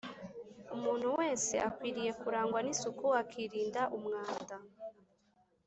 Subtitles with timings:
[0.75, 4.55] umuntu wese akwiriye kurangwa n’isuku akirinda umwanda